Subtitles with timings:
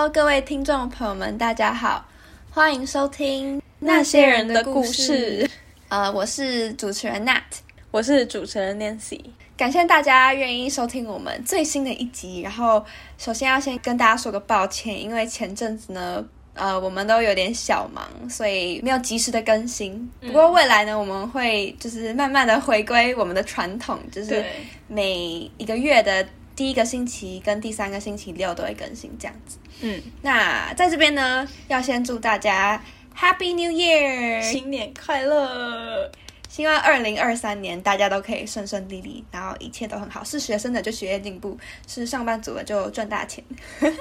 [0.00, 2.02] Hello，各位听众朋友们，大家好，
[2.50, 5.46] 欢迎收听那些人的故事。
[5.88, 7.42] 呃，我是主持人 Nat，
[7.90, 9.20] 我是主持人 Nancy。
[9.58, 12.40] 感谢大家愿意收听我们最新的一集。
[12.40, 12.82] 然后，
[13.18, 20.10] 首先要先跟大家说个抱歉，因为前阵子呢，呃，我们都有点小忙，所以没有及时的更新。
[20.22, 24.42] 不过未来呢，我们会就是慢慢的回归我们的传统，就是
[24.88, 26.26] 每一个月的。
[26.60, 29.56] 第一个星期跟第三个星期六都会更新这样子。
[29.80, 32.84] 嗯，那在这边呢，要先祝大家
[33.16, 36.12] Happy New Year，新年快乐！
[36.50, 40.22] 希望二零二三年大家都可以顺顺利利，然后一切都很好。
[40.22, 43.42] 是学生的就学业进步，是上班族的就赚大钱，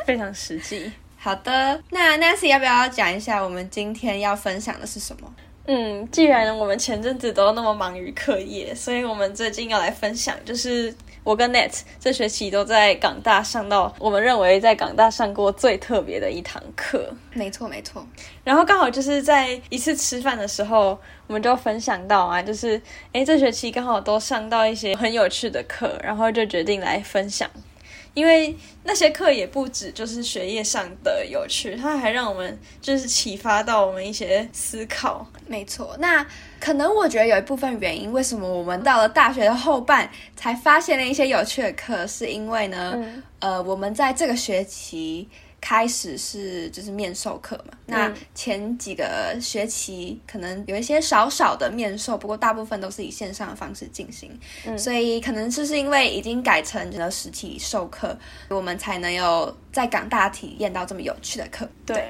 [0.05, 0.91] 非常实际。
[1.15, 5.33] 好的，那 Nancy 要不要讲一下我们今天要分享的是什么？
[5.67, 10.93] 嗯，既然我们前阵子都那么忙于课业，所以我们最近要来分享就是。
[11.23, 17.13] 我跟 Net 这学期都在港大上到我们认为在港大上过最特别的一堂课。
[17.33, 18.05] 没错，没错。
[18.43, 22.81] 然后刚好就是在一次吃饭的时候，我们就分享到啊，就是
[23.13, 27.49] 哎，这学期刚好都上到一些很有趣的课，然后就决定来分享。
[28.15, 35.25] 因为那些课也不止就是学业上的有趣，它还让我们就是启发到我们一些思考。
[35.47, 36.25] 没错，那
[36.59, 42.95] 可能我觉得有一部分原因，为什么我们到了大学的后半才发现了一些有趣的课，是因为呢，
[43.39, 45.27] 呃，我们在这个学期。
[45.61, 54.31] 开始是就是面授课嘛，那前几个学期可能有一些少少的面授，不过大部分都是以线上的方式进行，
[54.77, 61.67] 所以可能就是因为已经改成了实体授课，我们才能有在港大体验到这么有趣的课。
[61.85, 62.09] 对。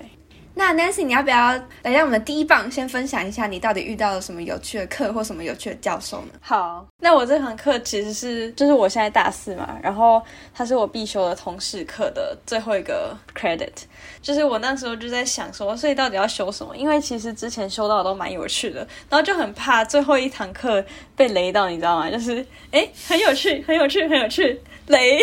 [0.59, 6.33] 那 Nancy，你要不要来让我们第一棒先分享一下你到底遇到了什么有趣的课或什么有趣的教授呢？
[6.41, 10.21] 好，那我这堂课其实是就是我现在大四嘛，然后
[10.53, 13.71] 它是我必修的通识课的最后一个 credit，
[14.21, 16.75] 就是我那时候就在想说，所以到底要修什么？
[16.75, 20.83] 因为其实之前修到的都蛮有趣的，然后就很怕最后一堂课
[21.15, 22.11] 被雷到，你知道吗？
[22.11, 25.19] 就是哎，很有趣，很有趣，很有趣，雷。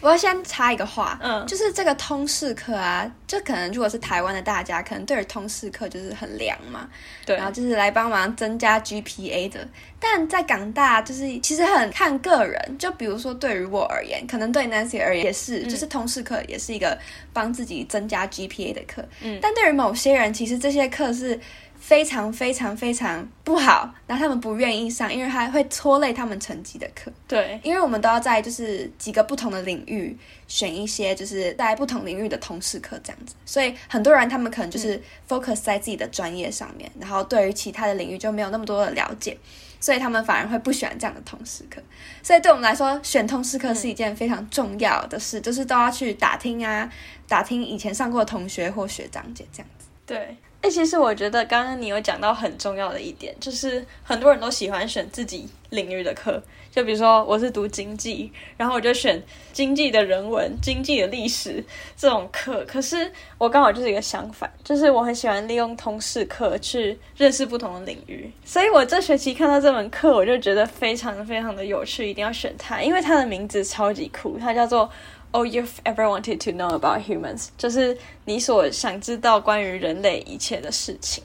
[0.00, 6.88] 我要先插一个话，嗯，就是这个通识课啊，就可能如果是台湾的大家，可能对于通识课就是很凉嘛，
[7.26, 9.68] 对，然后就是来帮忙增加 GPA 的。
[9.98, 16.98] 但在港大，就是其实很看个人，就比如说对于我而言，可能对 Nancy 而言也是，就是通识课也是一个
[17.32, 21.38] 帮自己增加 GPA 的课，嗯，但对于某些人，其实这些课是。
[21.80, 27.10] 非常非常非常不好，然后他们不愿意上，因为他会拖累他们成绩的课。
[27.26, 39.36] 对，因为我们都要在就是几个不同的领域选一些就是在不同领域的通识课这样子，所以很多人他们可能就是 focus 在自己的专业上面，然后对于其他的领域就没有那么多的了解，
[39.80, 41.82] 所以他们反而会不喜欢这样的通识课。
[42.22, 46.88] 所以对我们来说，选通识课是一件非常重要的事，就是都要去打听啊，
[47.26, 49.86] 打听以前上过的同学或学长姐这样子。
[50.04, 50.36] 对。
[50.62, 59.22] 哎，其实我觉得刚刚你有讲到很重要的一点，就是很多人都喜欢选自己领域的课，就比如说我是读经济，然后我就选
[59.54, 61.64] 经济的人文、经济的历史
[61.96, 62.62] 这种课。
[62.68, 68.30] 可是我刚好就是一个相反，就是我很喜欢利用通识课去认识不同的领域。
[68.44, 74.90] 所以我这学期看到这门课，我就觉得非常非常的有趣，一定要选它，因为它的名字超级酷，它叫做。
[75.32, 77.48] Oh, you've ever wanted to know about humans？
[77.56, 81.22] 就是你所想知道关于人类一切的事情。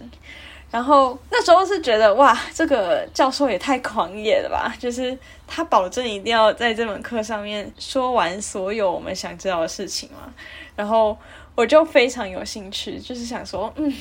[0.69, 4.75] 然后那时候是觉得哇，这个教授也太狂野了吧！
[4.77, 5.17] 就是
[5.47, 10.33] 他保证一定要在这门课上面说完所有我们想知道的事情嘛。
[10.75, 11.17] 然后
[11.55, 13.91] 我就非常有兴趣，就是想说，嗯，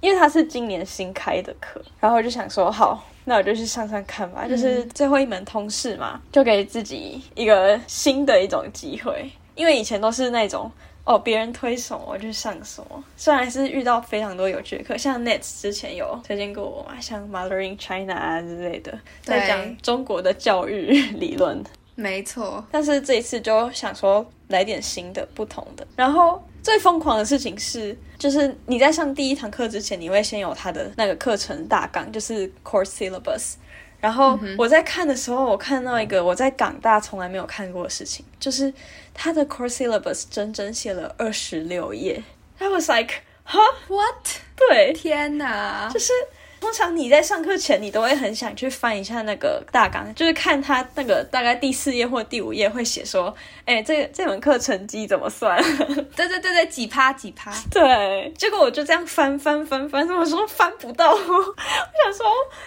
[0.00, 3.04] 因为他是今年新开的课，然后我就想说，好。
[3.24, 9.30] 那我就去上上看吧，就是最后一门通识嘛，就给自己一个新的一种机会。
[9.54, 10.70] 因为以前都是那种
[11.04, 13.04] 哦，别人推什么我就上什么。
[13.16, 21.62] 虽然是遇到非常多有趣的课，像 Nets 之前有推荐过我嘛，像 Mothering China 啊之类的，在讲中国的教育理论。
[21.94, 25.86] 没错，但是这一次就想说来点新的、不同的。
[25.96, 27.96] 然后最疯狂的事情是。
[28.18, 33.54] 就是你在上第一堂课之前，你会先有他的那个课程大纲，就是 course syllabus。
[33.98, 38.70] 然后我在看的时候，我看到一个我在港大从来没有看过的事情，就是
[39.14, 42.22] 他的 course syllabus 整整写了二十六页。
[42.58, 43.14] I was like,
[43.46, 43.58] huh,
[43.88, 44.26] what？
[44.54, 46.12] 对，天哪，就是。
[46.60, 53.34] 通常你在上课前，你都会很想去翻一下那个大纲，就是看他那个大概第四页或第五页会写说，
[53.64, 55.60] 哎，这这门课成绩怎么算？
[56.14, 57.50] 对对对对，几趴几趴。
[57.72, 62.26] 对，结果我就这样翻翻翻翻，我说翻不到， 我想说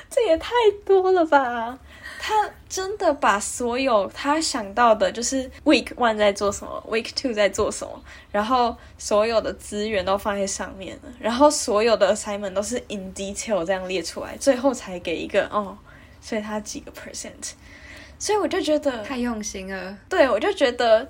[0.09, 0.49] 这也太
[0.85, 1.77] 多了吧。
[2.25, 15.77] 他真的把所有他想到的，就是 week one 在做什么，week two 在做什么，然后所有的资源都放在上面了，然后所有的 assignment 都是 in detail 这样列出来，最后才给一个哦，
[16.21, 17.51] 所以他几个 percent，
[18.17, 19.97] 所以我就觉得太用心了。
[20.07, 21.05] 对，我就觉得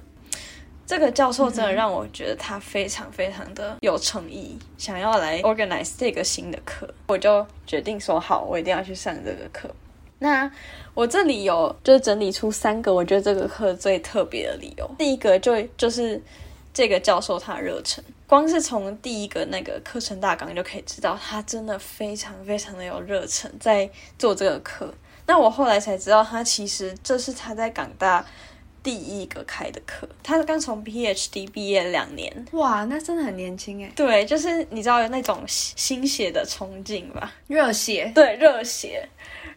[0.87, 9.69] 这个教授真的让我觉得他非常非常的有诚意，想要来 organize 这个新的课，我就决定说好，我一定要去上这个课。
[10.23, 10.49] 那
[10.93, 14.89] 我这里有就整理出三个我觉得这个课最特别的理由。
[14.97, 16.21] 第一个就就是
[16.73, 24.93] 这个教授他热忱，光是从第一个那个课程大纲就可以知道，他真的非常非常的有热忱在做这个课。
[25.25, 28.25] 那我后来才知道，他其实这是他在港大
[28.83, 32.45] 第一个开的课，他刚从 PhD 毕业两年。
[32.51, 33.89] 哇，那真的很年轻哎。
[33.95, 39.07] 对，就是你知道有那种心血的冲劲吧，热血，对，热血。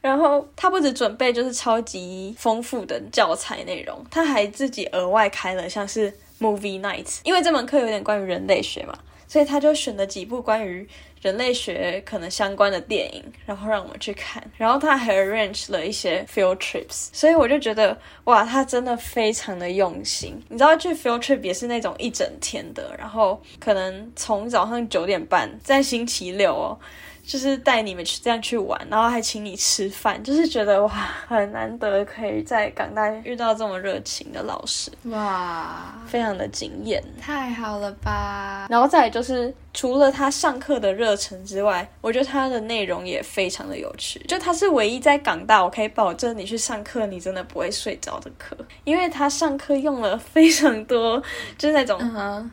[0.00, 8.96] 然后他不止准备就是超级丰富的教材内容，他还自己额外开了像是 movie night，因为这门课有点关于人类学嘛，
[9.26, 10.86] 所以他就选了几部关于
[11.20, 14.42] 人类学可能相关的电影，然后让我们去看。
[14.56, 20.40] 然后他还 arrange 了一些 field trips，所以我就觉得哇，他真的非常的用心。
[20.48, 26.78] 你知道去 field trip 也是那种一整天的，然后可能从早上九点半在星期六哦。
[27.26, 30.88] 就是带你们去这样去玩，然后还请你吃饭，就是觉得哇，
[31.26, 38.66] 很难得可以在港大遇到这么热情的老师，哇，非常的惊艳，太好了吧！
[38.70, 39.52] 然后再就是。
[39.76, 44.18] 除了他上课的热忱之外，我觉得他的内容也非常的有趣。
[44.20, 51.22] 就他是唯一在港大，我可以保证你去上课，你真的不会睡着的课，因为他上课用了非常多，
[51.58, 52.00] 就是那种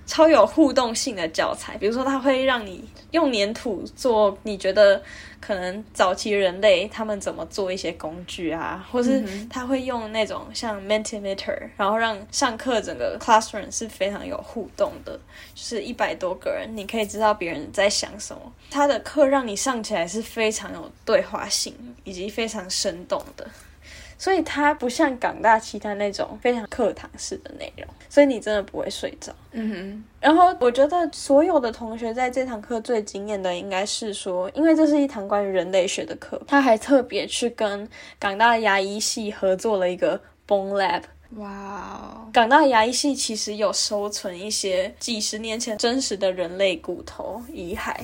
[0.05, 1.77] 超有互动性的教材。
[1.77, 5.01] 比如说，他会让你用粘土做，你觉得。
[5.45, 15.19] 可能早期人类他们怎么做一些工具啊，或是他会用那种像 Mentimeter，然后让上课整个 classroom 是非常有互动的，
[15.53, 18.41] 就是一百多个人，你可以知道别人在想什么。
[18.71, 21.75] 他的课让你上起来是非常有对话性
[22.05, 23.45] 以及非常生动的。
[24.17, 29.33] 所以它不像港大其他那种非常课堂式的内容，所以你真的不会睡着。
[29.51, 30.03] 嗯哼。
[30.19, 37.87] 然后我觉得所有的同学在这堂课最惊艳的，应该是说，因为这是一堂关于人类学的课，他还特别去跟
[38.17, 41.03] 港大牙医系合作了一个 Bone Lab。
[41.37, 42.29] 哇哦！
[42.31, 47.95] 港大牙医系其实有收存一些几十年前真实的人类骨头遗骸。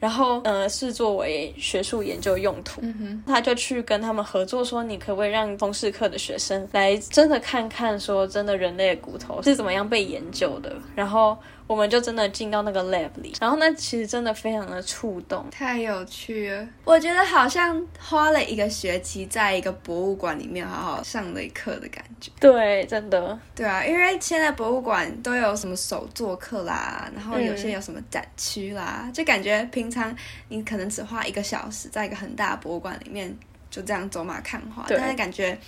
[0.00, 2.80] 然后，呃，是作为学术研究用途，
[3.26, 11.36] 他就去跟他们合作，说你可不可以让通识课的学生来真的看看，说真的人类的骨头是怎么样被研究的，然后。
[11.68, 16.66] 我们就真的进到那个 lab 里，然后那其实真的非常的触动，太有趣了。
[16.82, 22.32] 我觉得好像花了一个学期在一个博物馆里面好好上了一课的感觉。
[22.40, 23.38] 对，真的。
[23.54, 30.16] 对啊，因为现在博物馆都有什么手作课啦，然后有些有什么展区啦，就感觉平常
[30.48, 33.36] 你可能只花一个小时在一个很大的博物馆里面
[33.70, 35.58] 就这样走马看花，但是感觉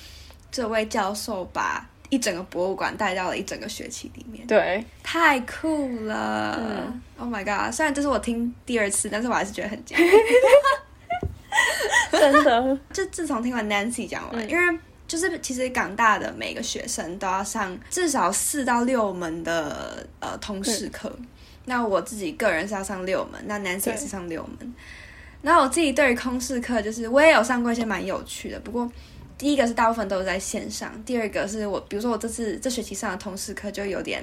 [0.50, 1.87] 这位教授把。
[2.11, 7.73] 一整个博物馆带到了一整个学期里面，对，太酷了！Oh my god！
[7.73, 10.11] 虽然这是我听第二次，但是我还是觉得很惊讶。
[12.11, 21.17] 真的， 就自从听完 Nancy 讲完，因为就是其实港大的每个学生都要上至少四到六门的呃通识课，
[21.67, 24.75] 那我自己个人是要上六门，那 Nancy 也是上六门。
[25.43, 28.91] 那我自己对于通识课，就是我也有上过一些蛮有趣的，不过。
[29.41, 34.23] 第一个是大部分都是在线上，第二个是我，比如说我这次这学期上的通识课就有点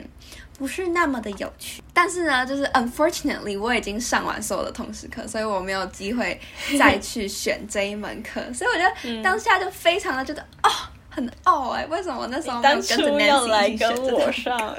[0.59, 6.39] 不是那么的有趣，但是呢，就是 unfortunately 我已经上完所有的通识课，所以我没有机会
[6.77, 10.69] 再去选这一门课， 所以我觉得当下就非常的觉得哦，
[11.09, 14.77] 很哦哎，为什么那时候当初要来跟我上？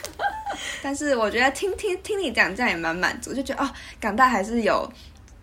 [0.82, 4.86] 但是我觉得听听听你讲这样也蛮满足，就觉得哦，港大还是有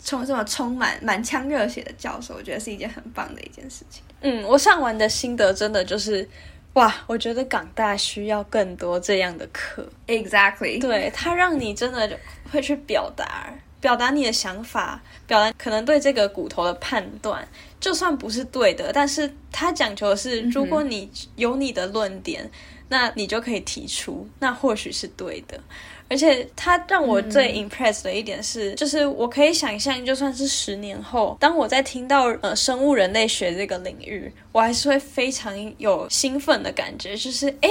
[0.04, 4.04] 充这么充满满腔热血的教授，我觉得是一件很棒的一件事情。
[4.22, 6.28] 嗯，我上完的心得真的就是，
[6.74, 9.88] 哇，我觉得港大需要更多这样的课。
[10.08, 12.18] Exactly，对，它让你真的
[12.52, 17.48] 会去表达，表达你的想法，表达可能对这个骨头的判断，
[17.80, 22.50] 就算不是对的，但是它讲求的是，如果你有你的论点，
[22.90, 25.60] 那你就可以提出，那或许是对的。
[26.10, 37.70] 而且他让我最 impressed 的一点是，就是我可以想象，就算是十年后，当我在听到呃生物人类学这个领域，我还是会非常有兴奋的感觉，就是哎，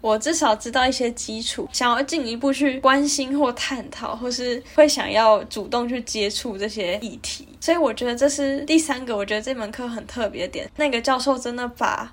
[0.00, 7.48] 我至少知道一些基础，想要进一步去关心或探讨，或是会想要主动去接触这些议题。
[7.60, 10.70] 所以我觉得这是第三个，我觉得这门课很特别的点。
[10.76, 12.12] 那个教授真的把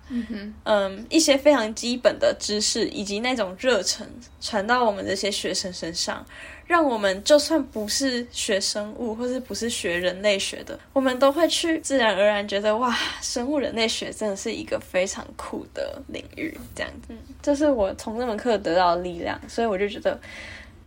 [0.66, 4.08] 嗯一些非常基本的知识以及那种热忱
[4.42, 6.26] 传到我们这些学生身上。
[6.66, 17.14] 让我们就算不是学生物，或是不是学人类学的，我们都会去自然而然觉得哇，生物人类学真的是一个非常酷的领域，这样子。
[17.42, 20.20] 这是我从这门课得到的力量，所以我就觉得。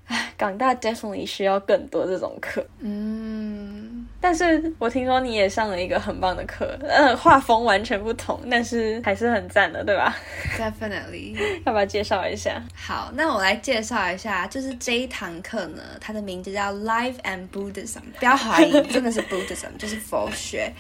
[0.09, 2.67] 唉，港大 definitely 需要更多这种课。
[2.81, 10.17] 嗯，但是我听说你也上了一个很棒的课，嗯，画风完全不同，但是还是很赞的，对吧
[10.59, 11.37] ？Definitely，
[11.67, 12.63] 要不要介绍一下？
[12.75, 20.73] 好，那我来介绍一下，就是这一堂课呢，它的名字叫 Life and Buddhism，不要怀疑，真的是 Buddhism，就是佛学。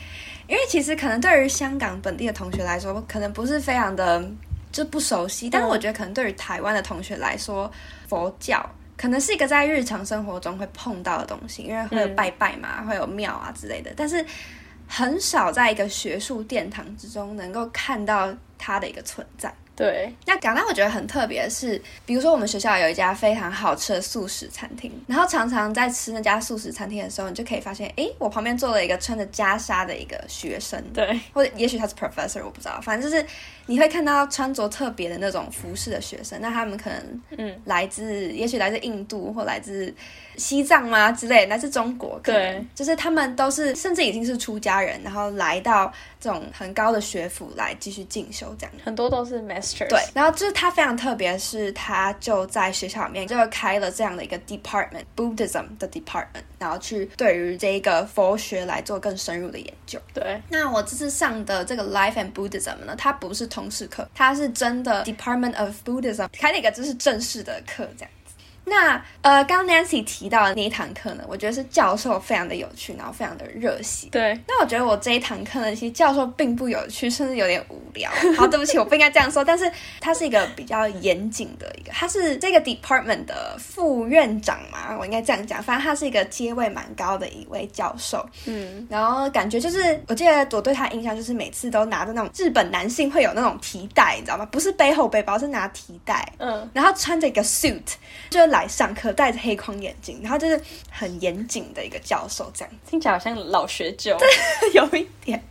[0.46, 4.26] 因为其实可能对于香港本地的同学来说，可能不是非常的
[4.72, 7.70] 就不熟悉，但是我觉得可能对于台湾的同学来说，
[8.08, 8.66] 佛教。
[8.98, 14.22] 可能是一个在日常生活中会碰到的东西，因为会有拜拜嘛，会有庙啊之类的，但是
[14.86, 19.54] 很少在一个学术殿堂之中能够看到它的一个存在。
[19.78, 33.24] 对，那港大我觉得很特别的是，比如说我们学校有一家非常好吃的素食餐厅，然后常常在吃那家素食餐厅的时候，你就可以发现，哎，我旁边坐了一个穿着袈裟的一个学生，对，或者也许他是 professor，我不知道，反正就是
[33.66, 39.94] 你会看到穿着特别的那种服饰的学生，那他们可能嗯来自，也许来自印度或来自。
[40.36, 49.88] 西藏吗之类，来自中国，对，就是他们都是甚至已经是出家人，然后来到这种很高的学府来继续进修，这样很多都是 master。
[49.88, 60.00] 对，然后就是他非常特别，是他就在学校里面就开了这样的一个 department Buddhism 的 department，然后去对于这个佛学来做更深入的研究。
[60.12, 68.10] 对，那我这次上的这个 Life and Buddhism 呢，它不是通识课，它是真的 Department of Buddhism 开了一个就是正式的课，这样。
[68.68, 74.08] 那呃，刚 Nancy 提到的那一堂课呢，我觉得是教授非常的有趣，然后非常的热血。
[74.10, 74.38] 对。
[74.46, 78.10] 那我觉得我这一堂课呢，其实教授并不有趣，甚至有点无聊。
[78.36, 79.44] 好，对不起，我不应该这样说。
[79.44, 79.70] 但是
[80.00, 85.62] 他是一个比较严谨的一个，他是这个 department 的副院长嘛，我应该这样讲。
[85.62, 88.24] 反正他是一个阶位蛮高的一位教授。
[88.46, 88.86] 嗯。
[88.88, 94.46] 然后感觉就是，我记得我对他印象就是每次都拿着那种日本男性会有那种提袋，你知道吗？
[94.50, 96.32] 不是背后背包，是拿提袋。
[96.38, 96.68] 嗯。
[96.72, 97.82] 然后穿着一个 suit，
[98.30, 100.60] 就来上课戴着黑框眼镜，然后就是
[100.90, 104.16] 很严谨的一个教授，这样听起来好像老学究，
[104.74, 105.42] 有一点。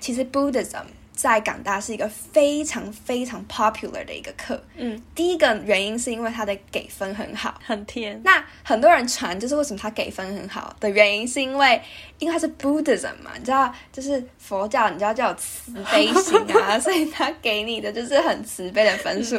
[0.00, 0.84] 其实 Buddhism。
[1.18, 4.62] 在港大是一个非常非常 popular 的一个课。
[4.76, 8.20] 嗯，第一个原因是因为它的给分很好，很甜。
[8.22, 11.82] 那很多人传就是为什么它给分很好的原因，是因为
[12.20, 19.36] 因为它是 Buddhism 嘛，你知道，就是佛教，你知道叫慈悲心啊，所以他给你的就是很慈悲的分数。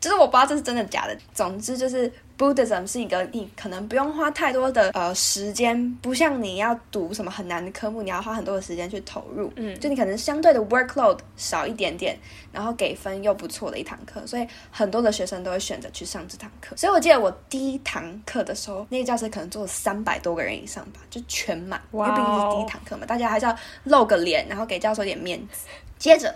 [0.00, 2.12] 就是我不知道这是真的假的，总之就是。
[2.40, 9.52] Buddhism 是一个你可能不用花太多的呃时间，不像你要读什么很难的科目，你要花很多的时间去投入。
[9.56, 12.18] 嗯，就你可能相对的 workload 少一点点，
[12.50, 16.74] 然后给分又不错的一堂课，所以很多的学生都会选择去上这堂课。
[16.78, 23.54] 所以我记得我第一堂课的时候，那个教室可能坐了三百多个人以上吧，就全满，因为毕竟是第一堂课嘛，大家还是要
[23.84, 25.66] 露个脸，然后给教授点面子。
[25.98, 26.34] 接着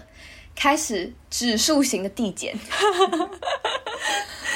[0.54, 2.56] 开始指数型的递减。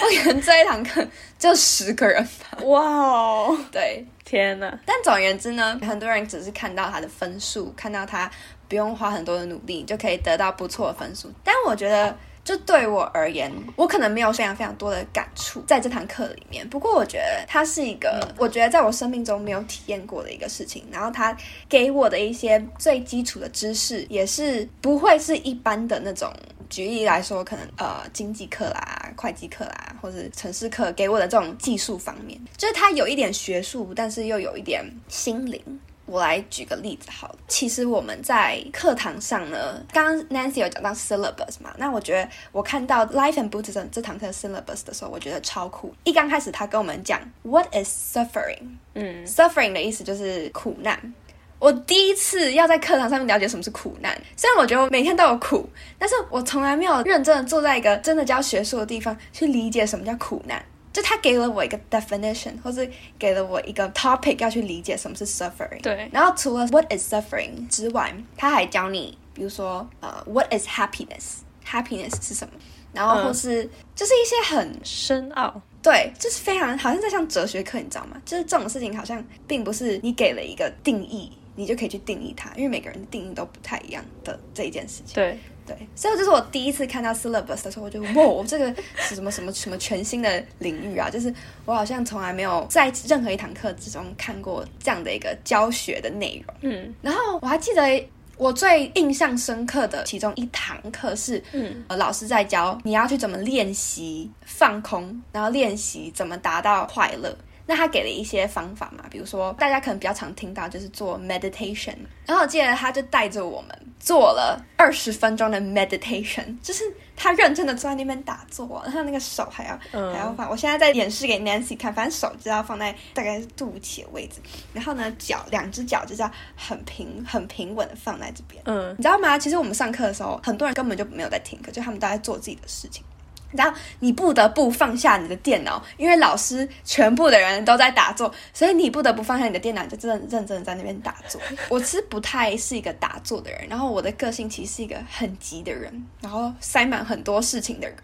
[0.00, 1.06] 我可能这一堂课
[1.38, 2.58] 就十个人吧。
[2.62, 4.78] 哇哦，对，天哪！
[4.86, 8.30] 但总而言之呢，很多人只是看到他的分数，看到他
[8.68, 11.32] 不用花很多的努力就可以得到不错的分数。
[11.42, 12.16] 但我觉得，
[12.48, 16.66] 就对我而言，我可能没有非常非常多的感触在这堂课里面。
[16.70, 20.82] 不过，我觉得它是一个，我觉得在我生命中没有体验过的一个事情。
[20.90, 21.36] 然后，它
[21.68, 26.32] 给我的一些最基础的知识，也是不会是一般的那种。
[26.70, 35.62] 举例来说，可能呃经济课啦、会计课啦，或者城市课给我的这种技术方面，就是它有一点学术，但是又有一点心灵。
[36.08, 45.94] 我来举个例子好了，其实我们在课堂上呢，刚刚 Nancy 有讲到 syllabus 嘛，那我觉得我看到 Life and Buddhism 这堂课 syllabus 的时候，我觉得超酷。
[46.04, 48.78] 一刚开始他跟我们讲 What is suffering？
[48.94, 51.14] 嗯，suffering 的意思就是苦难。
[51.58, 60.64] 我第一次要在课堂上面了解什么是苦难，虽然我觉得我每天都有苦，但是我从来没有认真的坐在一个真的教学术的地方去理解什么叫苦难。
[60.98, 65.80] 就他给了我一个 definition，或是给了我一个 topic 要去理解什么是 suffering。
[65.80, 66.08] 对。
[66.12, 72.54] 然后除了 what is suffering 之外，他还教你，比如说呃 what is happiness？happiness 是什么？
[72.92, 73.62] 然后或是
[73.94, 78.20] 就是一些很深奥，对，就是非常好像在像哲学课，你知道吗？
[78.24, 81.30] 就是这种事情好像并不是你给了一个定义。
[81.54, 85.16] 你就可以去定义它，因为每个人的定义都不太一样的这一件事情。
[85.16, 85.36] 对，
[85.68, 91.10] 对，所以这是我第一次看到 syllabus 的时候，我就哇，这个是什么什么什么全新的领域啊！
[91.10, 91.32] 就是
[91.66, 96.56] 我好像从来没有在任何一堂课之中看过这样的一个教学的内容。
[96.62, 98.08] 嗯，然后我还记得
[98.38, 107.36] 我最印象深刻的其中一堂课是，嗯，老师在教你要去怎么练习放空，然后练习怎么达到快乐。
[107.68, 111.94] 那他给了一些方法嘛，比如说大家可能比较常听到就是做 meditation，
[112.24, 116.82] 然后我记得他就带着我们做了二十分钟的 meditation，就是
[117.14, 124.40] 他认真的坐在那边打坐，然后那个手还要还要放，我现在在演示给 Nancy 看，反正手就要放在大概是肚脐的位置，
[124.72, 129.38] 然后呢脚两只脚就是要很平很平稳的放在这边，嗯，你知道吗？
[129.38, 133.04] 其实我们上课的时候，很多人根本就没有在听课，就他们都在做自己的事情。
[133.50, 141.40] 然后你不得不放下你的电脑，因为老师全部的人都在打坐，所以你不得不放下你的电脑，就真的认真的在那边打坐。
[141.70, 147.96] 我其实不太是一个打坐的人，然后我的个性其实是一个很急的人，然后塞满很多事情的人，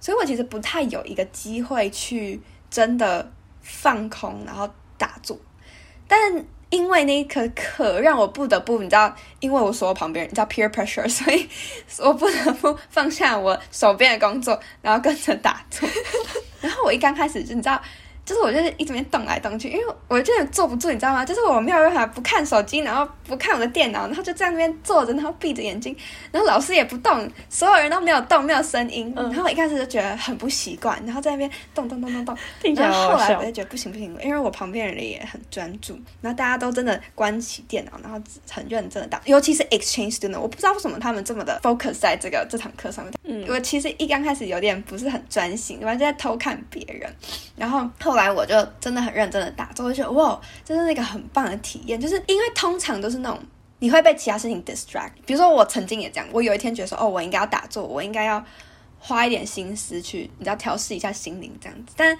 [0.00, 2.40] 所以我其实不太有一个机会去
[2.70, 5.38] 真的放空，然后打坐，
[6.08, 6.44] 但。
[6.74, 11.48] 因为那一颗课让我不得不，你知道，因为我所有旁边，你知道 peer pressure，所以
[12.00, 15.88] 我不得不放下我手边的工作，然后跟着打坐。
[16.60, 17.80] 然后我一刚开始就你知道。
[18.24, 21.24] 就是我就是一直边动来动去，因为我真的坐不住，你知道吗？
[21.24, 25.94] 就是我没有办法不看手机，然后不看我的电脑，然后就在那边坐着，然后闭着眼睛，
[26.32, 29.12] 然后老师也不动，所有人都没有动，没有声音。
[29.14, 32.36] 然后我一开始就觉得很不习惯，然后在那边动动动动动。
[32.74, 38.18] 然后后来我就觉得不行不行，因为我旁边人也很专注，然后大家都真的关起电脑，然后
[38.50, 43.12] 很认真的打，尤其是 exchange student，我不知道为什么他们这么的 focus 在这个这堂课上面。
[43.24, 47.14] 嗯，我其实一刚开始有点不是很专心，完全在偷看别人，
[47.56, 48.13] 然后后。
[48.14, 52.00] 后来我就真的很认真的打坐，就觉得哇，真的是一个很棒的体验。
[52.00, 53.36] 就是因为通常都是那种
[53.80, 55.10] 你会被其他事情 distract。
[55.26, 58.44] 比如说我曾经也这样，我有一天觉得说，哦，我应该要打坐，我应该要
[59.00, 61.94] 花一点心思去，你知道调试一下心灵这样子。
[61.96, 62.16] 但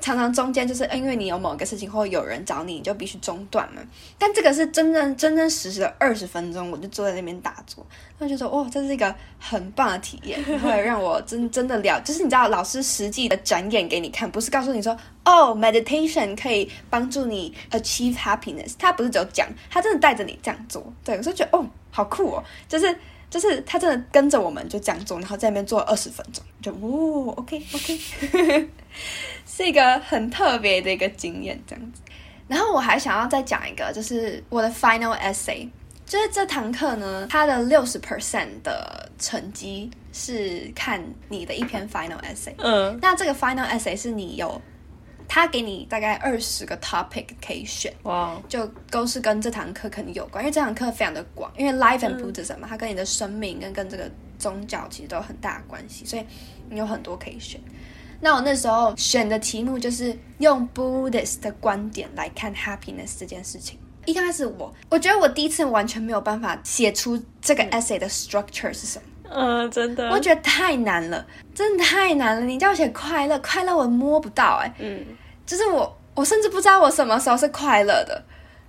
[0.00, 3.82] 常常中间就是因为你有某个事情或有人找你，你就必须中断嘛。
[4.18, 7.84] 但这个是真正真真实实的二十分钟，我就坐在那边打坐，
[8.18, 20.92] 那就说哇，这是一个很棒的体验，会让我真真的了，就是你知道老师实际的展演给你看，不是告诉你说哦，meditation 可以帮助你 achieve happiness，他不是只有讲，他真的带着你这样做。
[21.04, 22.96] 对，我就觉得哦，好酷哦，就是
[23.30, 28.68] 就是他真的跟着我们就这样做，然后在那边做二十分钟，就哦，OK OK。
[29.46, 32.00] 是一个很特别的一个经验，这样子。
[32.46, 35.68] 然后我还想要再讲一个，就是我的 final essay，
[36.06, 42.54] 就是这堂课呢，它的六十 percent 的成绩是看你的一篇 final essay。
[42.58, 44.60] 嗯，那这个 final essay 是你有，
[45.28, 56.24] 他给你大概二十个 topic 可以选，哇，就都是跟这堂课肯定有关，因为这堂课非常的广，因为 life and Buddhism 嘛，它跟你的生命跟跟这个宗教其实都有很大的关系，所以
[56.70, 57.60] 你有很多可以选。
[58.20, 63.78] 那我那时候选的题目就是用 Buddhist 的观点来看 happiness 这件事情。
[64.06, 69.04] 一开始我我觉得我第一次完全没有办法写出这个 essay 的 structure 是什么。
[69.34, 72.42] 嗯，真的，我觉得太难了，真的太难了。
[72.42, 74.74] 你叫我写快乐，快乐我摸不到哎。
[74.78, 75.04] 嗯，
[75.46, 78.22] 就是我我甚至不知道我什么时候是快乐的。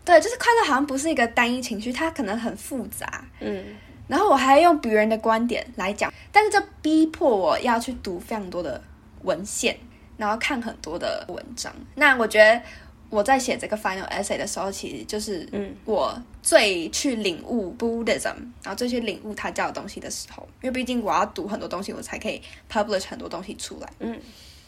[0.03, 3.23] 对，就是快乐好像不是一个单一情绪，它可能很复杂。
[3.39, 3.63] 嗯，
[4.07, 8.81] 然后我还用别人的观点来讲，但是这逼迫我要去读非常多的。
[9.23, 9.77] 文献，
[10.15, 11.69] 然后看很多的文章。
[11.95, 12.61] 那我觉得
[13.09, 20.47] 我在写这个 final essay 的时候，其实就是嗯，我最去领悟 Buddhism，然后最去领悟他教的东西的时候。
[20.61, 22.41] 因为毕竟我要读很多东西，我才可以
[22.71, 23.89] publish 很多东西出来。
[23.99, 24.19] 嗯，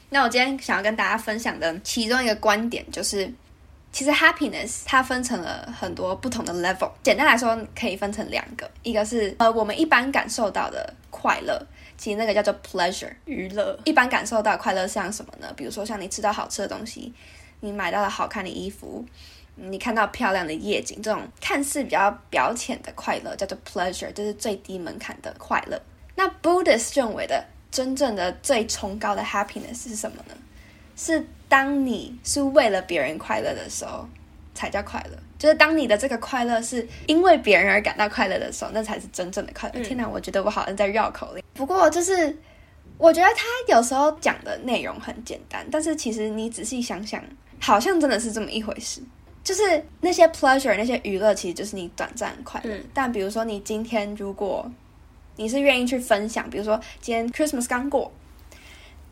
[0.10, 3.32] 那我今天想要跟大家分享的其中一个观点就是，
[3.92, 6.90] 其实 happiness 它分成了很多不同的 level。
[7.04, 11.64] 简单来说，可以分成两个，一个是呃我们一般感受到的快乐。
[11.98, 15.54] 其实那个叫做 pleasure 娱乐，一般感受到快乐像什么呢？
[15.56, 17.14] 比如说像你吃到好吃的东西，
[17.62, 19.04] 你买到了好看的衣服，
[19.56, 25.82] 你看到漂亮的夜景，这种看似比较表浅的快乐叫做 pleasure，这是最低门槛的快乐。
[26.16, 30.36] 那 Buddhist 认为的真正的最崇高的 happiness 是什么呢？
[30.96, 34.06] 是当你是为了别人快乐的时候。
[34.54, 39.82] 才叫快乐，就是当你的这个快乐是因为别人而感到快乐的时候，那才是真正的快乐。
[39.82, 41.44] 天哪，我觉得我好像在绕口令。
[41.54, 42.38] 不过就是，
[42.98, 47.24] 我觉得他有时候讲的内容很简单，但是其实你仔细想想，
[47.62, 49.02] 好像真的是这么一回事。
[49.44, 52.76] 就是那些 pleasure，那些娱乐，其实就是你短暂快乐。
[52.94, 54.70] 但比如说，你今天如果
[55.36, 58.12] 你是愿意去分享，比如说今天 Christmas 刚过，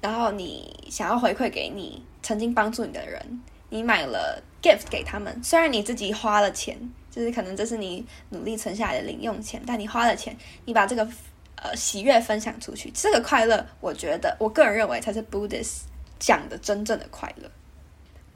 [0.02, 3.42] 然后你想要回馈给你曾经帮助你的人。
[3.72, 6.76] 你买了 gift 给他们，虽然你自己花了钱，
[7.10, 10.36] 就是可能这是你努力存下来的零用钱，但你花了钱，
[10.66, 11.08] 你把这个
[11.56, 12.92] 呃喜悦分享出去。
[12.92, 15.82] 这个快乐，我觉得我个人认为才是 Buddhist
[16.20, 17.50] 讲的真正的快乐。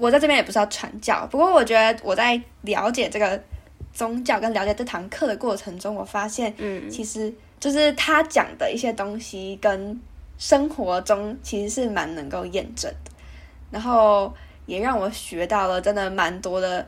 [0.03, 3.41] 我在这边也不是要传教，不过我觉得我在了解这个
[3.93, 9.97] 宗教跟了解这堂课的过程中，我发现，嗯，其实就是他讲的一些东西跟
[10.37, 13.11] 生活中其实是蛮能够验证的，
[13.71, 14.33] 然后
[14.65, 16.85] 也让我学到了真的蛮多的。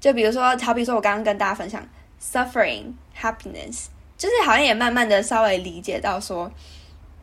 [0.00, 1.80] 就比如说，好比说我刚刚跟大家分享
[2.20, 6.50] suffering happiness，就是好像也慢慢的稍微理解到说，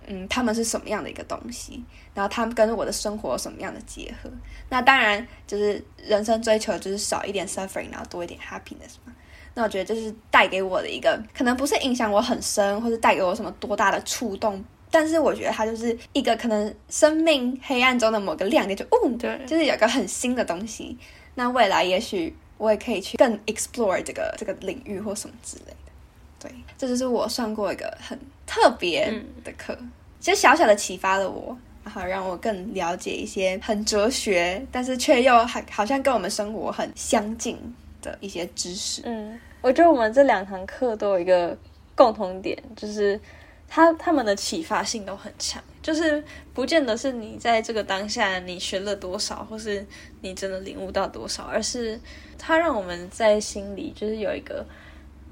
[0.07, 4.29] 嗯，他们是什么样的一个东西，然后他们跟我的生活有什么样的结合。
[4.69, 9.13] 那当然就是人生追求就是少一点 suffering，然后多一点 happiness 嘛。
[9.53, 20.97] 那我觉得就是带给我的一个，可能不是影响我很深，或是带给我什么多大的触动，但是我觉得它就是一个可能生命黑暗中的某个亮点，就哦，对，就是有个很新的东西。
[21.35, 22.35] 那未来也许。
[22.57, 25.91] 我也可以去更 explore 这个这个领域或什么之类的，
[26.39, 29.13] 对，这就是我上过一个很特别
[29.43, 29.77] 的课，
[30.25, 37.55] 其实小小的启发了我，然后让我更了解一些很哲学，但是却又还好像跟我们生活很相近
[38.01, 39.03] 的一些知识。
[39.05, 41.55] 嗯，我觉得我们这两堂课都有一个
[41.93, 43.19] 共同点，就是。
[43.67, 49.83] 他他们的启发性都很强，就是不见得是你在这个当下你学了多少，或是
[50.21, 51.99] 你真的领悟到多少，而是
[52.38, 54.63] 他让我们在心里就是有一个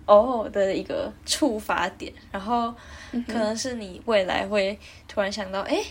[0.05, 2.73] 哦的一个触发点，然后
[3.27, 5.83] 可能是你未来会突然想到，哎，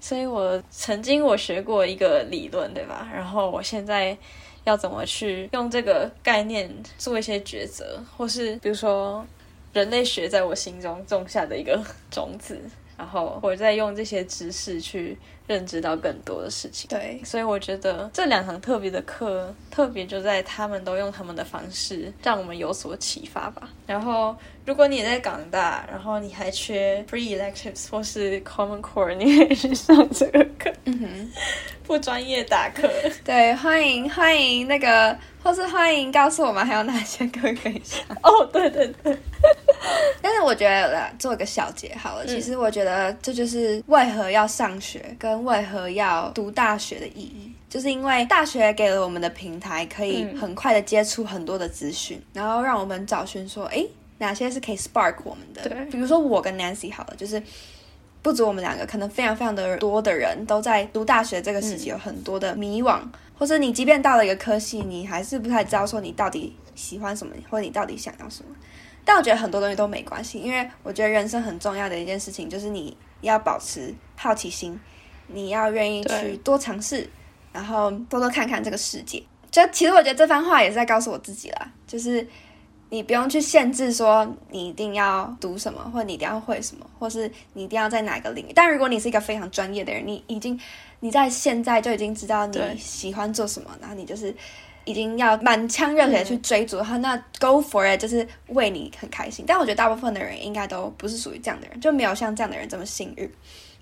[0.00, 3.08] 所以我曾经我学过一个理论，对吧？
[3.12, 4.16] 然后我现在
[4.64, 9.24] 要怎么去用这个概念做一些抉择，或是比如说。
[9.74, 12.56] 人类学在我心中种下的一个种子，
[12.96, 16.88] 然后我再用这些知识去认知到更多的事情。
[16.88, 23.68] 对，所以我觉得这两堂特别的课，特别就在他们都用他们的方式让我们有所启发吧。
[23.86, 30.72] 然后，如果你也在港大，然后你还缺 free electives 或是 common core，你可以去上这个课。
[30.84, 31.32] 嗯哼，
[31.86, 32.88] 不专业打课。
[33.24, 38.00] 对，欢迎欢迎那个，或是欢迎告诉我们还有哪些课可以上。
[38.22, 39.16] 哦，对对对。
[40.22, 42.26] 但是我觉得，做一个小结好了。
[42.26, 53.84] 其实我觉得这就是为何要上学，跟为何要读大学的意义，就是因为大学给了我们的平台，可以很快的接触很多的资讯，然后让我们找寻说，哎，
[54.18, 55.68] 哪些是可以 spark 我们的。
[55.68, 57.42] 对，比如说我跟 Nancy 好了，就是
[58.24, 62.98] 不止我们两个，可能非常非常的多的人都在读大学这个时期有很多的迷惘，
[63.38, 68.48] 或者你即便到了一个科系，你还是不太知道说你到底喜欢什么，或者你到底想要什么。
[69.04, 74.80] 但我觉得很多东西都没关系，因为我觉得人生很重要的一件事情就是你要保持好奇心，
[75.26, 77.06] 你要愿意去多尝试，
[77.52, 79.22] 然后多多看看这个世界。
[79.50, 82.26] 就其实我觉得这番话也是在告诉我自己啦，就是
[82.94, 88.52] 你不用去限制说你一定要读什么，或者你一定要会什么，或是你一定要在哪个领域。
[88.54, 90.58] 但如果你是一个非常专业的人，你已经
[91.00, 94.34] 你在现在就已经知道你喜欢做什么，然后你就是。
[94.86, 99.42] 已经要满腔热血去追逐他，那 go for it 就是为你很开心。
[99.48, 103.26] 但我觉得大部分的人应该都不是属于这样的人，就没有像这样的人这么幸运。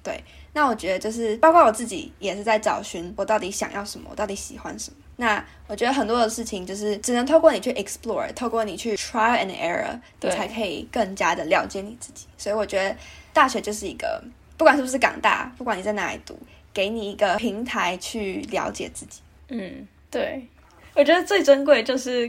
[0.01, 0.22] 对，
[0.53, 4.96] 那我觉得就是包括我自己也是在找寻我到底想要什么，我到底喜欢什么。
[5.22, 12.26] 那我觉得很多的事情就是只能透过你去 explore，透过你去 try and error，你才可以更加的了解你自己。
[12.37, 12.96] 所以我觉得
[13.32, 14.20] 大学就是一个，
[14.56, 16.37] 不管是不是港大，不管你在哪里读，
[16.74, 19.20] 给你一个平台去了解自己。
[19.50, 20.44] 嗯，对。
[20.96, 22.28] 我觉得最珍贵就是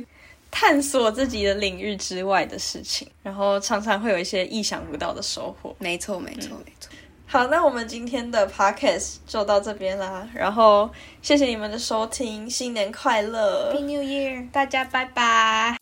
[0.52, 5.76] 探索自己的领域之外的事情，然后常常会有一些意想不到的收获。
[5.80, 6.92] 没错，没错，没错。
[7.34, 10.88] 好，那我们今天的 podcast 就到这边啦，然后
[11.20, 15.76] 谢谢你们的收听，新年快乐，Happy New Year，大家拜拜。